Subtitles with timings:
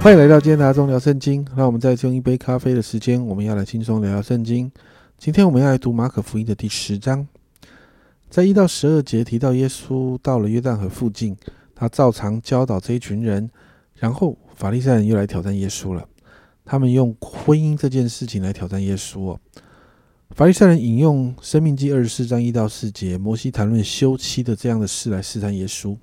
[0.00, 1.44] 欢迎来到今天的阿忠聊圣经。
[1.56, 4.70] 让我们再用一杯咖啡的时间，我们要来轻松聊聊圣经。
[5.18, 7.26] 今天我们要来读马可福音的第十章，
[8.30, 11.36] 在一到十二节提到耶稣到了约旦河附近，
[11.74, 13.50] 他照常教导这一群人。
[13.96, 16.08] 然后法利赛人又来挑战耶稣了，
[16.64, 19.40] 他们用婚姻这件事情来挑战耶稣哦。
[20.30, 25.96] 法利赛人引用《生命记》二十四章一到四节，摩西谈论休妻的这样的事来试探耶稣。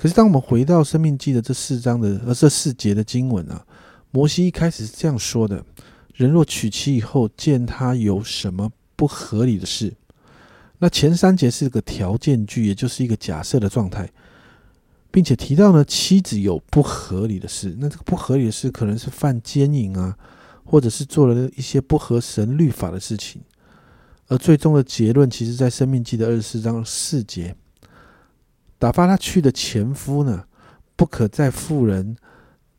[0.00, 3.66] 可是，当我们回到《生命记》的这四章的呃这四节的经文啊，
[4.10, 5.62] 摩西一开始是这样说的：
[6.14, 9.92] 人若娶妻以后，见他有什么不合理的事，
[10.78, 14.10] 那前三节是个条件句，也就是一个假设的状态，
[15.10, 20.16] 并且提到呢妻子有不合理的事，那这个不合理的事可能是犯奸淫啊，
[20.64, 23.42] 或者是做了一些不合神律法的事情，
[24.28, 27.54] 而最终的结论，其实在《生命记》的二十四章四节。
[28.80, 30.46] 打发他去的前夫呢，
[30.96, 32.16] 不可在妇人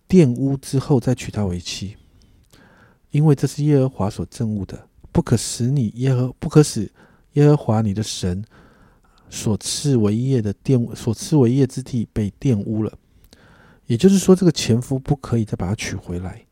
[0.10, 1.96] 玷污之后再娶她为妻，
[3.12, 6.92] 因为这是耶和华所憎恶的，不可使你耶和不可使
[7.34, 8.44] 耶和华你的神
[9.30, 12.98] 所赐为业的玷所赐为业之地被玷污了。
[13.86, 16.46] 也就是说，这个前夫不可以再把他娶回来，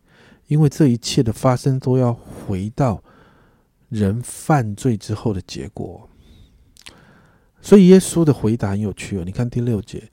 [0.47, 3.01] 因为这一切的发生都要回到
[3.87, 6.08] 人犯罪之后的结果。
[7.61, 10.09] 所以耶稣的回答很有趣哦，你看第六节，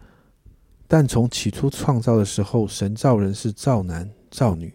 [0.89, 4.75] 但从起初创造的时候，神造人是造男造女。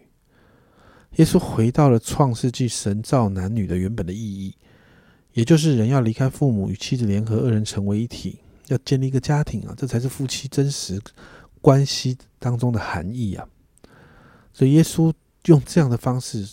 [1.16, 4.54] 耶稣回到了创世纪神造男女的原本的意义，
[5.34, 11.00] 也就是人要离开父母与妻子联合，二人成为一体，要建立一个家庭啊，这才是夫妻真实
[11.60, 13.46] 关系当中的含义啊。
[14.52, 15.12] 所以耶稣
[15.44, 16.46] 用这样的方式。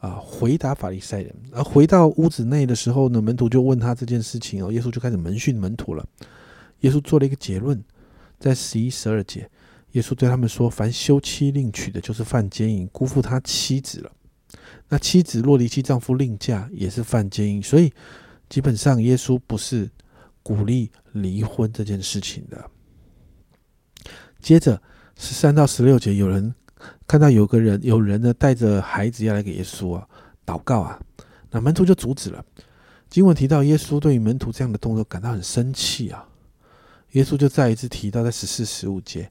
[0.00, 0.10] 啊！
[0.10, 4.70] 回答法利赛人，而回到屋子内的时候呢，门徒就问他这件事情哦。
[4.70, 6.06] 耶稣就开始门训门徒了。
[6.80, 7.82] 耶稣做了一个结论，
[8.38, 9.50] 在十一、十二节，
[9.92, 14.12] 耶稣对他们说：“凡休妻另娶的，就是犯奸淫，辜负他妻子了。
[14.88, 17.60] 那妻子若离弃丈夫另嫁，也是犯奸淫。
[17.60, 17.92] 所以，
[18.48, 19.90] 基本上耶稣不是
[20.44, 22.70] 鼓励离婚这件事情的。”
[24.40, 24.80] 接着
[25.16, 26.54] 十三到十六节，有人。
[27.06, 30.06] 看到有个人，有人呢带着孩子要来给耶稣啊
[30.46, 30.98] 祷告啊，
[31.50, 32.44] 那门徒就阻止了。
[33.08, 36.28] 经文提到耶稣对于门徒这样的动作感到很生气啊，
[37.12, 39.30] 耶稣就再一次提到在十四、十五节，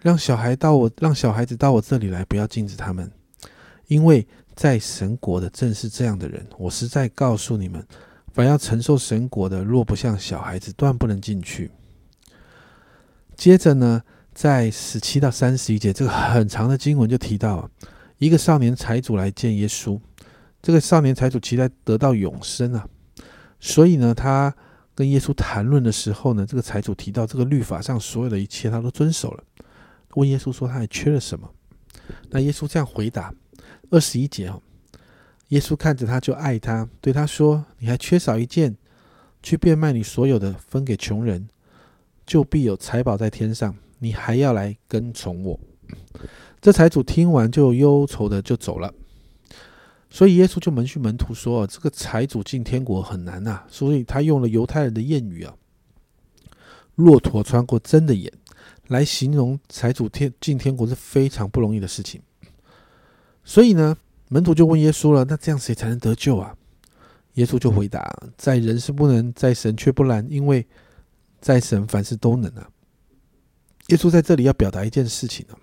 [0.00, 3.10] 让小孩到我，让小孩子到我这里来，不要禁止他们，
[3.86, 4.26] 因为
[4.56, 6.44] 在神国的正是这样的人。
[6.58, 7.86] 我实在告诉你们，
[8.32, 11.70] 凡要承受神国的，若不像小孩子，断不能进去。
[13.36, 14.02] 接着呢？
[14.34, 17.70] 在十七到三十一节，这个很长的经文就提到，
[18.18, 20.00] 一个少年财主来见耶稣。
[20.62, 22.86] 这个少年财主期待得到永生啊，
[23.60, 24.54] 所以呢，他
[24.94, 29.44] 跟耶稣谈论的时候呢，这个财主提到这个律法上所有的一切他都遵守了。
[30.14, 31.50] 问耶稣说他还缺了什么？
[32.30, 33.34] 那耶稣这样回答：
[33.90, 34.62] 二十一节哦，
[35.48, 38.76] 耶稣看着他就爱他，对他说：“你还缺少一件，
[39.42, 41.48] 去变卖你所有的，分给穷人，
[42.24, 45.60] 就必有财宝在天上。”你还要来跟从我？
[46.60, 48.92] 这财主听完就忧愁的就走了。
[50.10, 55.54] 所以耶稣就门训门徒说：“这个财主进天国很难呐。”所以他用了犹太人的谚语啊
[56.96, 58.30] ，“骆驼穿过针的眼”
[58.88, 62.20] 来形容财主天进天国是非常不容易的事情。
[63.44, 63.96] 所以呢，
[64.28, 66.56] 门徒就问耶稣了：“那这样谁才能得救啊？”
[67.34, 70.66] 耶稣就回答：“在人是不能，在神却不然，因为
[71.40, 72.68] 在神凡事都能啊。”
[73.88, 75.54] 耶稣在这里要表达一件事情呢：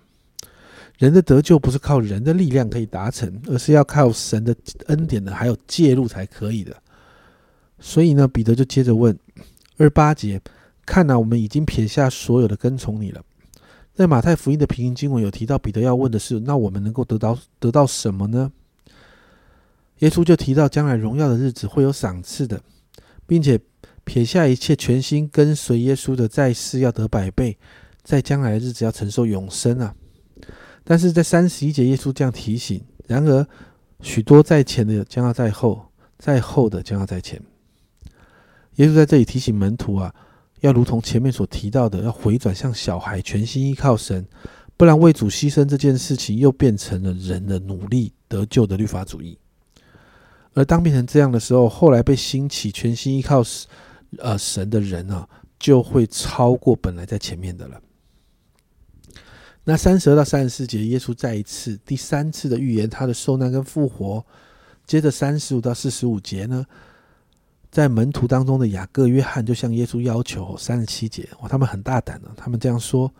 [0.98, 4.54] 人的得救不是靠人的力量可以达成，而是要靠神的
[4.86, 6.76] 恩典呢，还有介入才可以的。
[7.78, 9.18] 所以呢，彼得就接着问
[9.78, 10.40] 二八节：
[10.84, 13.24] 看呐，我们已经撇下所有的跟从你了。
[13.94, 18.52] 在马太福音的平行经文有提到，彼得要问的是：那我们能够得到得到什么呢？
[19.98, 22.62] 耶稣就提到将来荣耀的日子会有赏赐的，
[23.26, 23.60] 并且
[24.04, 27.58] 撇下一切，全心跟随耶稣的，在世要得百倍。
[28.02, 29.94] 在将来的日子要承受永生啊！
[30.84, 33.46] 但是在三十一节，耶稣这样提醒：然而
[34.00, 35.86] 许多在前的将要在后，
[36.18, 37.40] 在后的将要在前。
[38.76, 40.14] 耶稣在这里提醒门徒啊，
[40.60, 44.26] 要如同前面所提到的，要回转向小孩，全心依靠神，
[44.76, 49.38] 不然为主牺牲这件事情又变成了人的努力得救的律法主义。
[50.54, 53.42] 而当变成这样的时候，后来被兴起全心依靠
[54.18, 57.80] 呃神的人啊，就会超过本来在前面的了。
[59.64, 64.24] 那三十二到三十四节，耶稣再一次、第三次的预言他的受难跟复活。
[64.86, 66.66] 接着三十五到四十五节呢，
[67.70, 73.12] 在门徒当中的雅各、约翰就向耶稣要求三十七节，哇，他们很大胆的，他们这样说：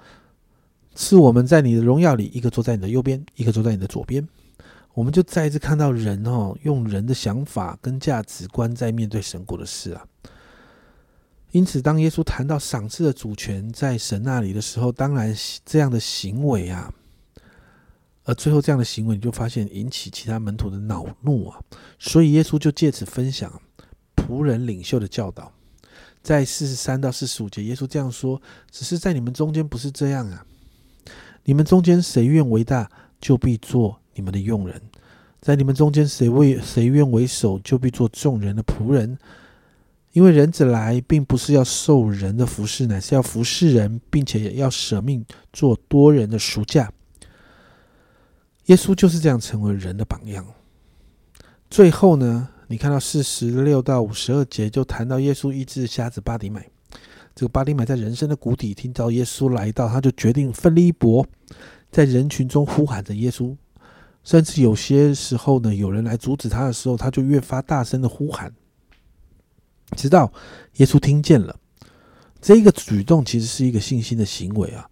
[0.96, 4.26] 是我们在你的荣耀里，一个坐在你的右边，一个坐在你的左边。
[4.94, 10.04] 我们就再一次看到人哦，用人的想法跟价值观在面对神国的事啊。
[11.52, 16.92] 因此，当耶稣谈到赏赐的主权在神那里的时候，当然这样的行为啊，
[18.24, 21.60] 而最后这样的行为，你就发现引起其他门徒的恼怒啊。
[21.98, 23.60] 所以耶稣就借此分享
[24.14, 25.52] 仆人领袖的教导，
[26.22, 30.46] 在四十三到四十五节，耶稣这样说：“只是在你们中间不是这样啊，
[31.44, 34.78] 你们中间谁愿为大，就必做。”你们的用人，
[35.40, 39.16] 在你们中间，谁为谁愿为首，就必做众人的仆人。
[40.12, 46.92] 因为人子来，并不是要受人的服侍，乃是要服侍人，并且要舍命做多人的赎价。
[48.66, 50.44] 耶稣就是这样成为人的榜样。
[51.68, 56.68] 最后呢，你看到四十六到五十二节，就谈到耶稣医治瞎子巴迪买。
[57.34, 61.24] 这个巴迪买在人生的谷底，听到耶稣来到，他就决定奋力一搏，
[61.92, 63.56] 在人群中呼喊着耶稣。
[64.24, 68.52] 甚至有些时候呢，有人来阻止他的时候，他就越发大声的呼喊，
[69.96, 70.32] 直到
[70.76, 71.58] 耶稣听见了。
[72.40, 74.88] 这个举动其实是一个信心的行为啊，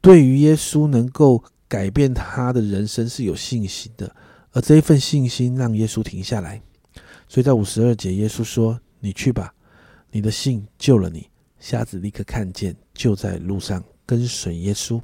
[0.00, 4.14] 对于耶稣能够改变他的人生是有信心的，
[4.52, 6.60] 而这一份信心让耶稣停下来。
[7.28, 9.54] 所以在五十二节，耶稣说：“你去吧，
[10.10, 11.28] 你的信救了你。”
[11.60, 15.00] 瞎子立刻看见，就在路上跟随耶稣。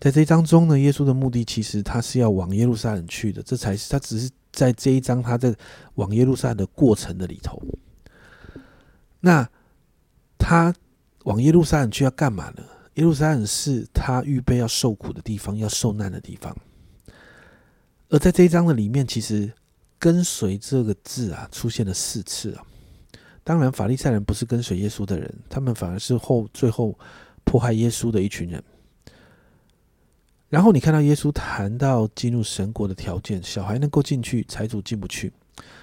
[0.00, 4.28] 在这一章中呢，耶稣的目的其实他是要往耶路撒冷去的，这才是他只是
[4.58, 5.54] 在这一章他在
[5.94, 7.62] 往耶路撒冷的过程的里头。
[9.20, 9.48] 那
[10.36, 10.74] 他
[11.22, 12.64] 往耶路撒冷去要干嘛呢？
[12.94, 16.56] 耶路撒冷是他预备要受苦的地方，要受难的地方。
[18.08, 19.52] 而在这一章的里面，其实
[19.96, 22.66] “跟随”这个字啊出现了四次啊。
[23.44, 26.98] 当然，法利赛人不是跟随耶稣的人，他们反而是后最后
[27.44, 28.60] 迫害耶稣的一群人。
[30.48, 35.30] 然后你看到耶稣谈到进入神国的条件，小孩能够进去，财主进不去。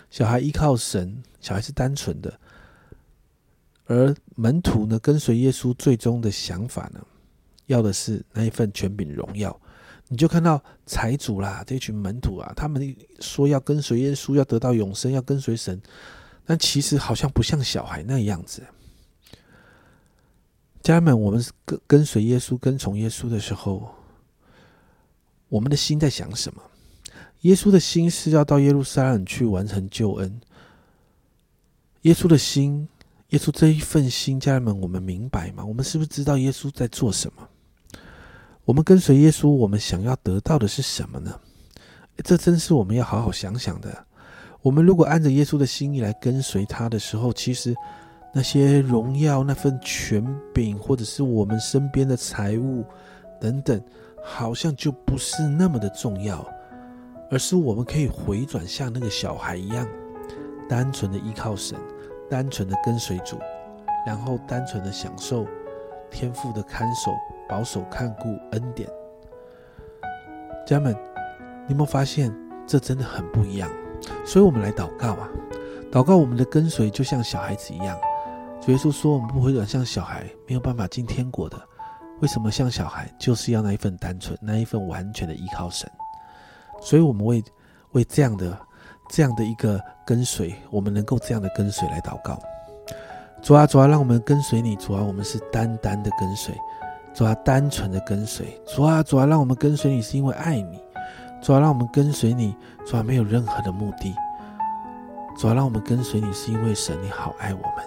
[0.10, 2.40] 小孩依靠神，小孩是单纯的，
[3.86, 7.06] 而门徒呢，跟随耶稣最终的想法呢，
[7.68, 9.56] 要的是那一份权柄荣耀。
[10.08, 15.80] 你就看到财主啦，这群门徒啊，他们说要跟随耶稣，要得到永生，要跟随神，
[16.44, 18.64] 但其实好像不像小孩那样子。
[20.82, 23.94] 家人们，我们跟跟随耶稣、跟从耶稣的时候。
[25.56, 26.62] 我们的心在想什么？
[27.44, 30.42] 耶稣的心是要到耶路撒冷去完成救恩。
[32.02, 32.90] 耶稣的心，
[33.30, 35.64] 耶稣这一份心，家人们，我们明白吗？
[35.64, 37.48] 我们是不是知道耶稣在做什么？
[38.66, 41.40] 我们跟随耶稣，我们想要得到的是什么呢？
[42.22, 44.06] 这真是我们要好好想想的。
[44.62, 47.74] 我们如果按着耶稣的心意来跟随他的时候，其实
[48.34, 50.22] 那些荣耀、那份权
[50.54, 52.84] 柄，或者是我们身边的财物
[53.40, 53.82] 等等。
[54.28, 56.44] 好像就不是那么的重要，
[57.30, 59.88] 而是我们可以回转像那个小孩一样，
[60.68, 61.78] 单纯的依靠神，
[62.28, 63.38] 单纯的跟随主，
[64.06, 65.46] 然后单纯的享受
[66.10, 67.12] 天父的看守、
[67.48, 68.90] 保守、看顾、恩典。
[70.66, 70.94] 家人们，
[71.68, 73.70] 你有没有发现这真的很不一样？
[74.26, 75.30] 所以我们来祷告啊，
[75.92, 77.96] 祷告我们的跟随就像小孩子一样。
[78.60, 81.62] 主耶稣说：“我们不回转像小孩，没有办法进天国的。”
[82.22, 85.90] 为什么像小孩，就是要那一份单纯，那一份完全的依靠神？
[86.82, 87.44] 所以，我们为
[87.92, 88.58] 为这样的
[89.10, 92.40] 这样的一个跟随，我们能够这样的跟随来祷告。
[93.42, 94.76] 主啊，主啊，让我们跟随你。
[94.76, 96.56] 主啊，我们是单单的跟随。
[97.14, 98.46] 主啊，单纯的跟随。
[98.66, 100.82] 主啊，主啊，让我们跟随你是因为爱你。
[101.42, 102.56] 主啊，让我们跟随你。
[102.86, 104.16] 主啊，没有任何的目的。
[105.38, 107.86] 主啊，让我们跟随你是因为神你好爱我们。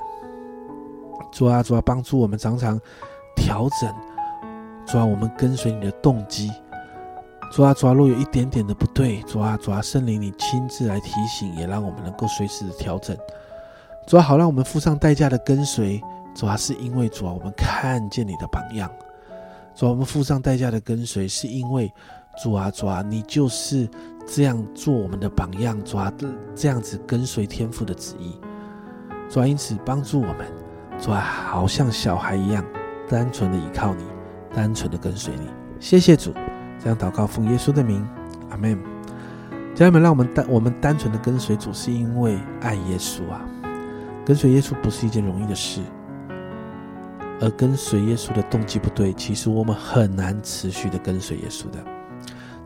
[1.32, 2.80] 主啊，主啊，帮助我们常常
[3.34, 3.92] 调整。
[4.90, 6.50] 主啊，我们跟随你的动机。
[7.52, 13.14] 主啊，主啊，若有一点点的不对，主啊，主啊，圣灵你亲自来提醒，也让我们能够随时的调整。
[14.06, 16.00] 主啊，好让我们付上代价的跟随。
[16.34, 18.90] 主啊，是因为主啊，我们看见你的榜样。
[19.74, 21.92] 主啊，我们付上代价的跟随，是因为
[22.42, 23.86] 主啊，主啊，你就是
[24.26, 25.78] 这样做我们的榜样。
[25.84, 26.10] 主啊，
[26.54, 28.40] 这样子跟随天父的旨意。
[29.28, 30.46] 主啊，因此帮助我们。
[30.98, 32.64] 主啊，好像小孩一样，
[33.08, 34.04] 单纯的依靠你。
[34.54, 35.48] 单纯的跟随你，
[35.80, 36.32] 谢谢主，
[36.82, 38.06] 这样祷告奉耶稣的名，
[38.50, 38.78] 阿门。
[39.74, 43.44] 家人们，让我们单我们单纯的跟随主，是因为爱耶稣啊。
[44.24, 45.80] 跟随耶稣不是一件容易的事，
[47.40, 51.78] 而跟随耶稣的动机不对，其实我们很难持续的跟随耶稣的。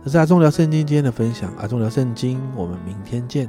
[0.04, 3.48] 这是阿忠聊圣经今天的分享，阿忠聊圣经，我们明天见。